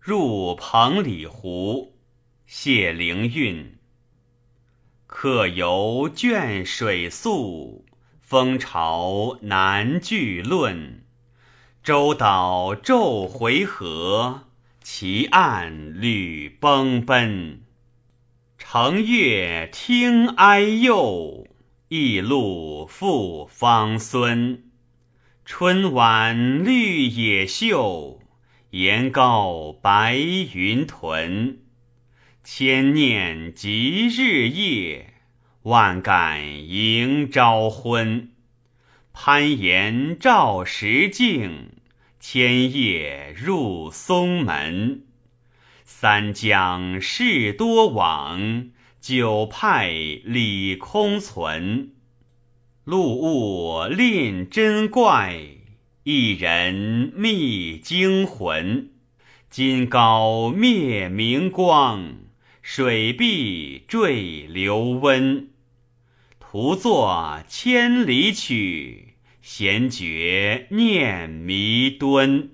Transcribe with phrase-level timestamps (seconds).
[0.00, 1.92] 入彭里湖，
[2.46, 3.76] 谢灵运。
[5.06, 7.84] 客游倦水宿，
[8.18, 11.04] 风潮难聚论。
[11.82, 14.44] 舟岛骤回河，
[14.82, 17.60] 其岸屡崩奔。
[18.56, 21.46] 乘月听哀幼，
[21.88, 24.64] 驿路复芳孙。
[25.44, 28.19] 春晚绿野秀，
[28.70, 31.58] 岩高白云屯。
[32.44, 35.14] 千念即日夜，
[35.62, 38.30] 万感迎朝昏。
[39.12, 41.72] 攀岩照石径，
[42.20, 45.02] 千叶入松门。
[45.82, 51.90] 三江事多往，九派礼空存。
[52.84, 55.36] 路物令真怪，
[56.04, 58.90] 一人觅惊魂。
[59.50, 62.14] 金高灭明光，
[62.62, 65.50] 水碧坠流温。
[66.38, 72.50] 徒作千里曲，闲觉念弥敦。